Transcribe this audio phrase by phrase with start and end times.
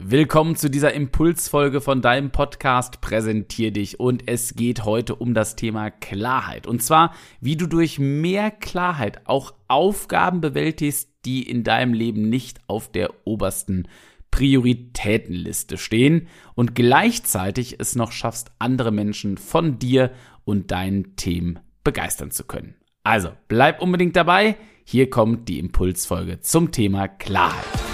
[0.00, 5.56] Willkommen zu dieser Impulsfolge von deinem Podcast Präsentier dich und es geht heute um das
[5.56, 11.94] Thema Klarheit und zwar, wie du durch mehr Klarheit auch Aufgaben bewältigst, die in deinem
[11.94, 13.88] Leben nicht auf der obersten
[14.30, 20.12] Prioritätenliste stehen und gleichzeitig es noch schaffst, andere Menschen von dir
[20.44, 22.76] und deinen Themen begeistern zu können.
[23.02, 24.56] Also, bleib unbedingt dabei.
[24.84, 27.87] Hier kommt die Impulsfolge zum Thema Klarheit.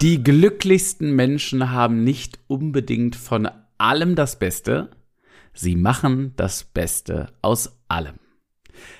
[0.00, 3.48] Die glücklichsten Menschen haben nicht unbedingt von
[3.78, 4.90] allem das Beste,
[5.54, 8.14] sie machen das Beste aus allem.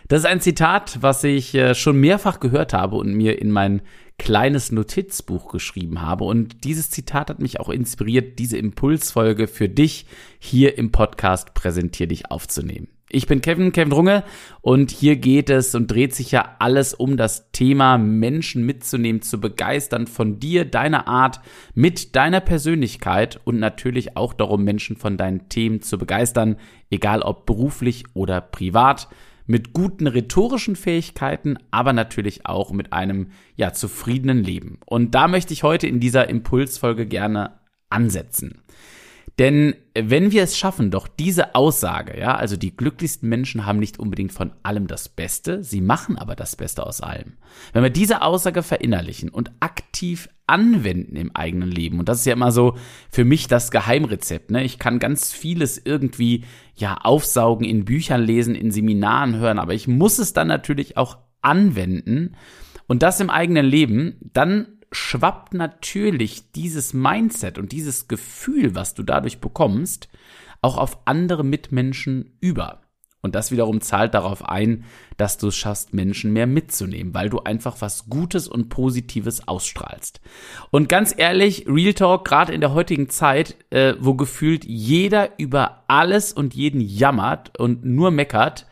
[0.08, 3.82] Das ist ein Zitat, was ich äh, schon mehrfach gehört habe und mir in mein
[4.18, 6.24] kleines Notizbuch geschrieben habe.
[6.24, 10.06] Und dieses Zitat hat mich auch inspiriert, diese Impulsfolge für dich
[10.40, 12.88] hier im Podcast Präsentier dich aufzunehmen.
[13.10, 14.24] Ich bin Kevin, Kevin Runge
[14.60, 19.40] und hier geht es und dreht sich ja alles um das Thema Menschen mitzunehmen, zu
[19.40, 21.40] begeistern von dir, deiner Art,
[21.74, 26.56] mit deiner Persönlichkeit und natürlich auch darum, Menschen von deinen Themen zu begeistern,
[26.90, 29.08] egal ob beruflich oder privat,
[29.46, 34.78] mit guten rhetorischen Fähigkeiten, aber natürlich auch mit einem ja zufriedenen Leben.
[34.84, 38.60] Und da möchte ich heute in dieser Impulsfolge gerne ansetzen.
[39.38, 44.00] Denn wenn wir es schaffen, doch diese Aussage, ja, also die glücklichsten Menschen haben nicht
[44.00, 47.34] unbedingt von allem das Beste, sie machen aber das Beste aus allem.
[47.72, 52.32] Wenn wir diese Aussage verinnerlichen und aktiv anwenden im eigenen Leben, und das ist ja
[52.32, 52.76] immer so
[53.10, 54.64] für mich das Geheimrezept, ne?
[54.64, 59.86] Ich kann ganz vieles irgendwie, ja, aufsaugen, in Büchern lesen, in Seminaren hören, aber ich
[59.86, 62.34] muss es dann natürlich auch anwenden
[62.88, 69.02] und das im eigenen Leben, dann schwappt natürlich dieses Mindset und dieses Gefühl, was du
[69.02, 70.08] dadurch bekommst,
[70.62, 72.80] auch auf andere Mitmenschen über.
[73.20, 74.84] Und das wiederum zahlt darauf ein,
[75.16, 80.20] dass du es schaffst, Menschen mehr mitzunehmen, weil du einfach was Gutes und Positives ausstrahlst.
[80.70, 85.84] Und ganz ehrlich, Real Talk, gerade in der heutigen Zeit, äh, wo gefühlt jeder über
[85.88, 88.66] alles und jeden jammert und nur meckert,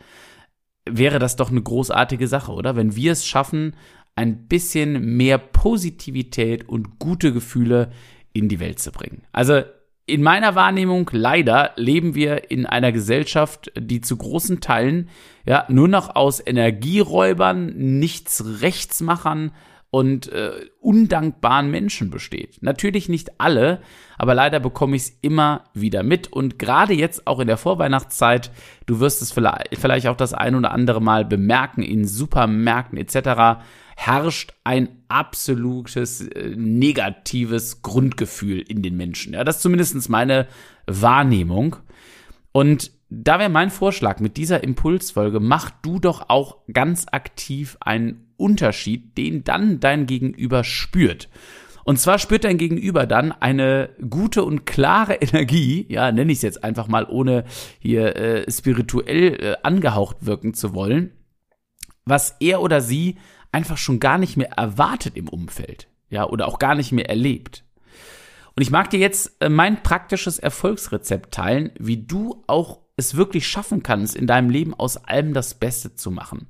[0.89, 2.77] wäre das doch eine großartige Sache, oder?
[2.77, 3.75] Wenn wir es schaffen,
[4.17, 7.91] ein bisschen mehr Positivität und gute Gefühle
[8.33, 9.23] in die Welt zu bringen.
[9.31, 9.61] Also
[10.07, 15.09] in meiner Wahrnehmung leider leben wir in einer Gesellschaft, die zu großen Teilen
[15.45, 19.51] ja nur noch aus Energieräubern, nichts Rechtsmachern
[19.89, 22.57] und äh, undankbaren Menschen besteht.
[22.61, 23.81] Natürlich nicht alle,
[24.17, 28.51] aber leider bekomme ich es immer wieder mit und gerade jetzt auch in der Vorweihnachtszeit,
[28.85, 33.61] du wirst es vielleicht, vielleicht auch das ein oder andere Mal bemerken in Supermärkten etc
[33.99, 39.33] herrscht ein absolutes äh, negatives Grundgefühl in den Menschen.
[39.33, 40.47] Ja, das ist zumindest meine
[40.85, 41.77] Wahrnehmung.
[42.51, 48.27] Und da wäre mein Vorschlag mit dieser Impulsfolge, mach du doch auch ganz aktiv einen
[48.37, 51.27] Unterschied, den dann dein Gegenüber spürt.
[51.83, 56.43] Und zwar spürt dein Gegenüber dann eine gute und klare Energie, ja, nenne ich es
[56.43, 57.45] jetzt einfach mal, ohne
[57.79, 61.13] hier äh, spirituell äh, angehaucht wirken zu wollen,
[62.05, 63.17] was er oder sie
[63.51, 67.63] einfach schon gar nicht mehr erwartet im Umfeld, ja, oder auch gar nicht mehr erlebt.
[68.55, 73.47] Und ich mag dir jetzt äh, mein praktisches Erfolgsrezept teilen, wie du auch es wirklich
[73.47, 76.47] schaffen kannst, in deinem Leben aus allem das Beste zu machen.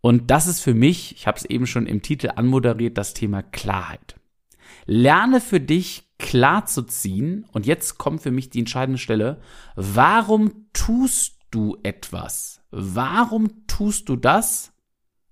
[0.00, 3.42] Und das ist für mich, ich habe es eben schon im Titel anmoderiert, das Thema
[3.42, 4.16] Klarheit.
[4.86, 9.40] Lerne für dich klar zu ziehen, und jetzt kommt für mich die entscheidende Stelle,
[9.76, 12.60] warum tust du etwas?
[12.70, 14.69] Warum tust du das,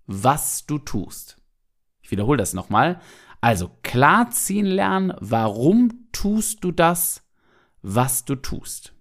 [0.09, 1.37] was du tust.
[2.03, 3.01] Ich wiederhole das nochmal.
[3.41, 7.23] Also klar ziehen lernen, warum tust du das,
[7.83, 8.95] was du tust.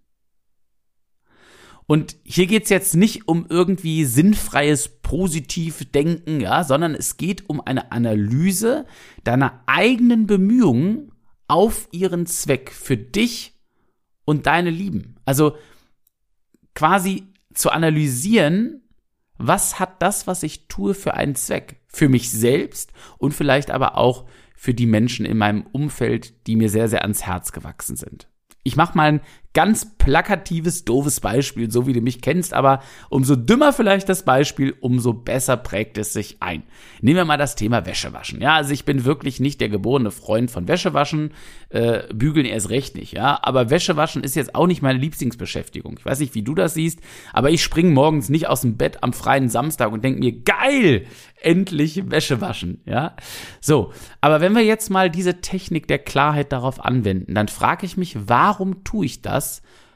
[1.88, 7.94] Und hier geht's jetzt nicht um irgendwie sinnfreies Positivdenken, ja, sondern es geht um eine
[7.94, 8.86] Analyse
[9.24, 11.14] deiner eigenen Bemühungen
[11.48, 13.58] auf ihren Zweck für dich
[14.26, 15.16] und deine Lieben.
[15.24, 15.56] Also
[16.76, 18.82] quasi zu analysieren,
[19.38, 21.82] was hat das, was ich tue, für einen Zweck?
[21.88, 24.26] Für mich selbst und vielleicht aber auch
[24.56, 28.28] für die Menschen in meinem Umfeld, die mir sehr, sehr ans Herz gewachsen sind.
[28.64, 29.22] Ich mache mal ein
[29.58, 34.76] ganz plakatives, doofes Beispiel, so wie du mich kennst, aber umso dümmer vielleicht das Beispiel,
[34.82, 36.62] umso besser prägt es sich ein.
[37.02, 38.40] Nehmen wir mal das Thema Wäschewaschen.
[38.40, 41.32] Ja, also ich bin wirklich nicht der geborene Freund von Wäschewaschen,
[41.70, 45.96] äh, bügeln erst recht nicht, ja, aber Wäschewaschen ist jetzt auch nicht meine Lieblingsbeschäftigung.
[45.98, 47.00] Ich weiß nicht, wie du das siehst,
[47.34, 51.08] aber ich springe morgens nicht aus dem Bett am freien Samstag und denke mir, geil,
[51.42, 53.16] endlich Wäsche waschen, ja.
[53.60, 57.98] So, aber wenn wir jetzt mal diese Technik der Klarheit darauf anwenden, dann frage ich
[57.98, 59.47] mich, warum tue ich das?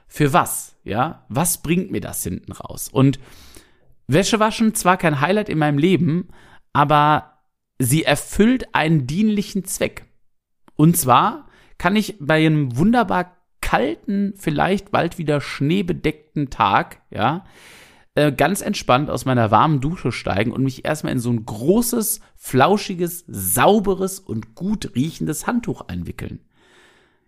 [0.08, 0.76] Für was?
[0.84, 2.90] Ja, was bringt mir das hinten raus?
[2.92, 3.20] Und
[4.08, 6.30] Wäsche waschen zwar kein Highlight in meinem Leben,
[6.74, 7.38] aber
[7.80, 10.06] sie erfüllt einen dienlichen Zweck.
[10.76, 17.46] Und zwar kann ich bei einem wunderbar kalten, vielleicht bald wieder schneebedeckten Tag, ja,
[18.16, 22.20] äh, ganz entspannt aus meiner warmen Dusche steigen und mich erstmal in so ein großes,
[22.36, 26.42] flauschiges, sauberes und gut riechendes Handtuch einwickeln.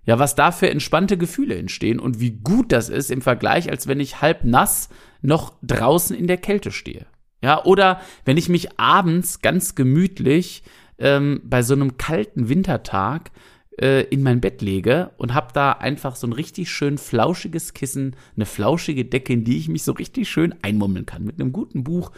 [0.05, 3.88] Ja, was da für entspannte Gefühle entstehen und wie gut das ist im Vergleich, als
[3.88, 4.89] wenn ich halb nass
[5.21, 7.05] noch draußen in der Kälte stehe.
[7.41, 10.63] Ja, oder wenn ich mich abends ganz gemütlich
[10.97, 13.31] ähm, bei so einem kalten Wintertag
[13.79, 18.15] äh, in mein Bett lege und habe da einfach so ein richtig schön flauschiges Kissen,
[18.35, 21.83] eine flauschige Decke, in die ich mich so richtig schön einmummeln kann mit einem guten
[21.83, 22.11] Buch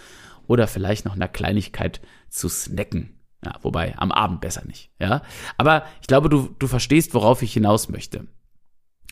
[0.47, 3.15] oder vielleicht noch einer Kleinigkeit zu snacken.
[3.45, 4.89] Ja, wobei am Abend besser nicht.
[4.99, 5.21] Ja,
[5.57, 8.27] aber ich glaube, du du verstehst, worauf ich hinaus möchte.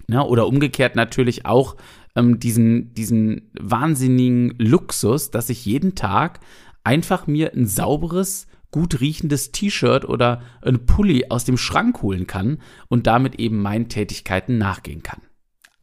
[0.10, 1.78] Ja, oder umgekehrt natürlich auch
[2.16, 6.40] ähm, diesen diesen wahnsinnigen Luxus, dass ich jeden Tag
[6.84, 12.58] einfach mir ein sauberes gut riechendes T-Shirt oder ein Pulli aus dem Schrank holen kann
[12.90, 15.22] und damit eben meinen Tätigkeiten nachgehen kann.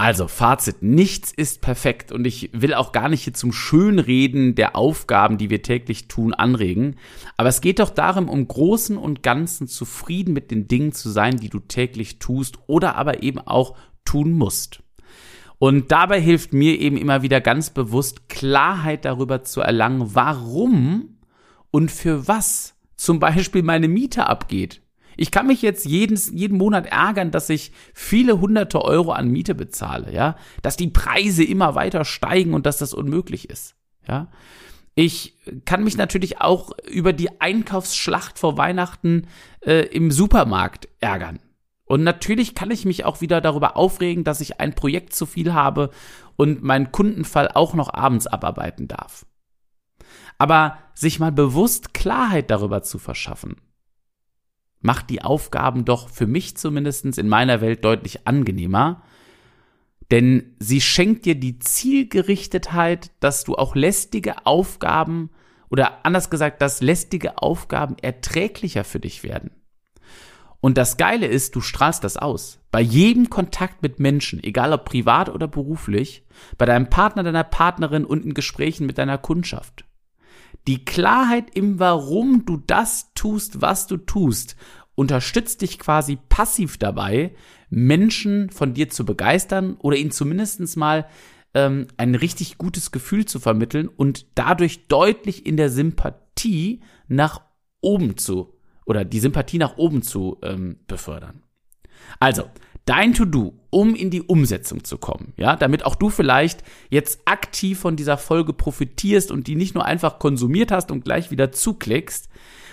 [0.00, 4.74] Also Fazit, nichts ist perfekt und ich will auch gar nicht hier zum Schönreden der
[4.74, 6.96] Aufgaben, die wir täglich tun, anregen,
[7.36, 11.36] aber es geht doch darum, um Großen und Ganzen zufrieden mit den Dingen zu sein,
[11.36, 13.76] die du täglich tust oder aber eben auch
[14.06, 14.82] tun musst.
[15.58, 21.18] Und dabei hilft mir eben immer wieder ganz bewusst Klarheit darüber zu erlangen, warum
[21.70, 24.80] und für was zum Beispiel meine Miete abgeht.
[25.20, 29.54] Ich kann mich jetzt jeden, jeden Monat ärgern, dass ich viele hunderte Euro an Miete
[29.54, 33.76] bezahle, ja, dass die Preise immer weiter steigen und dass das unmöglich ist,
[34.08, 34.28] ja.
[34.94, 35.36] Ich
[35.66, 39.26] kann mich natürlich auch über die Einkaufsschlacht vor Weihnachten
[39.60, 41.38] äh, im Supermarkt ärgern.
[41.84, 45.52] Und natürlich kann ich mich auch wieder darüber aufregen, dass ich ein Projekt zu viel
[45.52, 45.90] habe
[46.36, 49.26] und meinen Kundenfall auch noch abends abarbeiten darf.
[50.38, 53.56] Aber sich mal bewusst Klarheit darüber zu verschaffen,
[54.80, 59.02] macht die Aufgaben doch für mich zumindest in meiner Welt deutlich angenehmer,
[60.10, 65.30] denn sie schenkt dir die Zielgerichtetheit, dass du auch lästige Aufgaben
[65.68, 69.52] oder anders gesagt, dass lästige Aufgaben erträglicher für dich werden.
[70.60, 72.58] Und das Geile ist, du strahlst das aus.
[72.70, 76.24] Bei jedem Kontakt mit Menschen, egal ob privat oder beruflich,
[76.58, 79.84] bei deinem Partner, deiner Partnerin und in Gesprächen mit deiner Kundschaft.
[80.66, 84.56] Die Klarheit im Warum du das tust, was du tust,
[84.94, 87.34] unterstützt dich quasi passiv dabei,
[87.70, 91.06] Menschen von dir zu begeistern oder ihnen zumindest mal
[91.54, 97.40] ähm, ein richtig gutes Gefühl zu vermitteln und dadurch deutlich in der Sympathie nach
[97.80, 98.54] oben zu
[98.84, 101.42] oder die Sympathie nach oben zu ähm, befördern.
[102.18, 102.44] Also,
[102.90, 107.78] dein To-Do, um in die Umsetzung zu kommen, ja, damit auch du vielleicht jetzt aktiv
[107.78, 112.28] von dieser Folge profitierst und die nicht nur einfach konsumiert hast und gleich wieder zuklickst.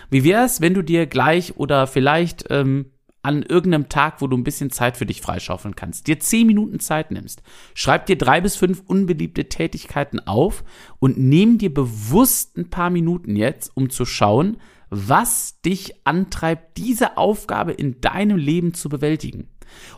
[0.10, 2.88] Wie wäre es, wenn du dir gleich oder vielleicht ähm,
[3.22, 6.80] an irgendeinem Tag, wo du ein bisschen Zeit für dich freischaufeln kannst, dir zehn Minuten
[6.80, 7.44] Zeit nimmst,
[7.75, 10.64] schreib dir drei bis fünf unbeliebte Tätigkeiten auf
[10.98, 14.58] und nimm dir bewusst ein paar Minuten jetzt, um zu schauen,
[14.90, 19.50] was dich antreibt, diese Aufgabe in deinem Leben zu bewältigen.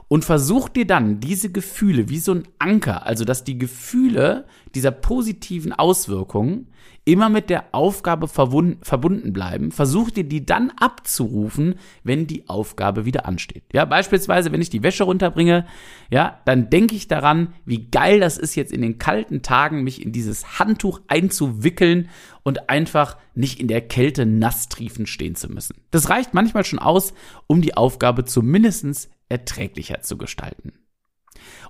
[0.08, 4.46] Und versuch dir dann diese Gefühle wie so ein Anker, also dass die Gefühle
[4.76, 6.68] dieser positiven Auswirkungen
[7.06, 13.26] immer mit der Aufgabe verbunden bleiben, versuch dir die dann abzurufen, wenn die Aufgabe wieder
[13.26, 13.64] ansteht.
[13.74, 15.66] Ja, beispielsweise, wenn ich die Wäsche runterbringe,
[16.12, 20.04] ja, dann denke ich daran, wie geil das ist jetzt in den kalten Tagen, mich
[20.06, 22.10] in dieses Handtuch einzuwickeln
[22.44, 25.78] und einfach nicht in der Kälte nass triefend stehen zu müssen.
[25.92, 27.14] Das reicht manchmal schon aus,
[27.48, 30.74] um die Aufgabe zumindest erträglicher zu gestalten.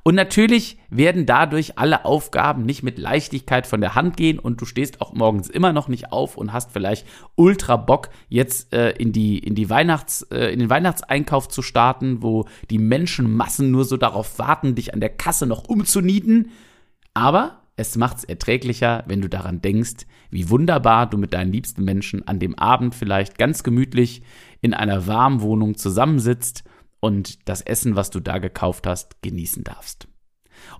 [0.03, 4.65] Und natürlich werden dadurch alle Aufgaben nicht mit Leichtigkeit von der Hand gehen und du
[4.65, 9.11] stehst auch morgens immer noch nicht auf und hast vielleicht ultra Bock, jetzt äh, in
[9.11, 13.97] die, in die Weihnachts, äh, in den Weihnachtseinkauf zu starten, wo die Menschenmassen nur so
[13.97, 16.51] darauf warten, dich an der Kasse noch umzunieten.
[17.13, 22.27] Aber es macht's erträglicher, wenn du daran denkst, wie wunderbar du mit deinen liebsten Menschen
[22.27, 24.21] an dem Abend vielleicht ganz gemütlich
[24.61, 26.63] in einer warmen Wohnung zusammensitzt
[26.99, 30.07] und das Essen, was du da gekauft hast, genießen darfst.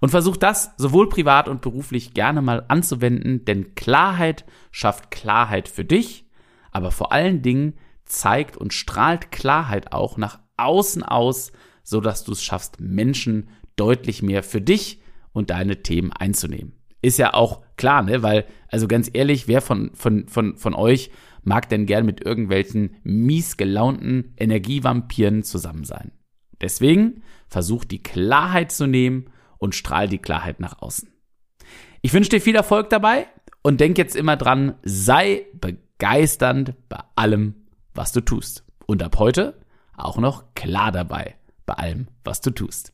[0.01, 5.85] Und versuch das sowohl privat und beruflich gerne mal anzuwenden, denn Klarheit schafft Klarheit für
[5.85, 6.25] dich,
[6.71, 7.73] aber vor allen Dingen
[8.05, 11.51] zeigt und strahlt Klarheit auch nach außen aus,
[11.83, 16.78] so dass du es schaffst, Menschen deutlich mehr für dich und deine Themen einzunehmen.
[17.01, 18.23] Ist ja auch klar, ne?
[18.23, 21.11] Weil, also ganz ehrlich, wer von, von, von, von euch
[21.43, 26.11] mag denn gern mit irgendwelchen mies gelaunten Energievampiren zusammen sein?
[26.61, 31.09] Deswegen versuch die Klarheit zu nehmen und strahl die Klarheit nach außen.
[32.01, 33.27] Ich wünsche dir viel Erfolg dabei
[33.61, 37.55] und denk jetzt immer dran, sei begeisternd bei allem,
[37.93, 38.65] was du tust.
[38.85, 39.59] Und ab heute
[39.95, 42.93] auch noch klar dabei bei allem, was du tust.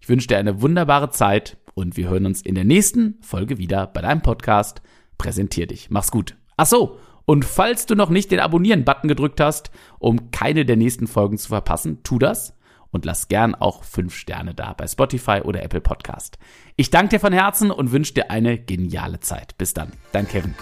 [0.00, 3.86] Ich wünsche dir eine wunderbare Zeit und wir hören uns in der nächsten Folge wieder
[3.86, 4.80] bei deinem Podcast.
[5.18, 5.90] Präsentier dich.
[5.90, 6.34] Mach's gut.
[6.56, 6.98] Ach so.
[7.26, 11.48] Und falls du noch nicht den Abonnieren-Button gedrückt hast, um keine der nächsten Folgen zu
[11.48, 12.56] verpassen, tu das
[12.92, 16.38] und lass gern auch fünf Sterne da bei Spotify oder Apple Podcast.
[16.76, 19.58] Ich danke dir von Herzen und wünsche dir eine geniale Zeit.
[19.58, 20.54] Bis dann, dein Kevin.